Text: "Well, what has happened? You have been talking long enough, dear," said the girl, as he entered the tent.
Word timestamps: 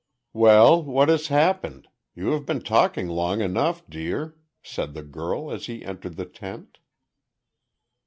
"Well, 0.33 0.81
what 0.81 1.09
has 1.09 1.27
happened? 1.27 1.87
You 2.15 2.29
have 2.31 2.43
been 2.47 2.63
talking 2.63 3.07
long 3.07 3.39
enough, 3.39 3.87
dear," 3.87 4.35
said 4.63 4.95
the 4.95 5.03
girl, 5.03 5.51
as 5.51 5.67
he 5.67 5.85
entered 5.85 6.15
the 6.15 6.25
tent. 6.25 6.79